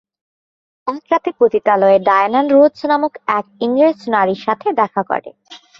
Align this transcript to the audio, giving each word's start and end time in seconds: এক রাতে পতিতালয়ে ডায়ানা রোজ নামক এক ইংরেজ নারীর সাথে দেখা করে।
এক 0.87 1.03
রাতে 1.11 1.29
পতিতালয়ে 1.39 1.97
ডায়ানা 1.99 2.41
রোজ 2.53 2.75
নামক 2.85 3.13
এক 3.37 3.45
ইংরেজ 3.61 3.99
নারীর 4.13 4.39
সাথে 4.45 4.67
দেখা 4.79 5.01
করে। 5.03 5.29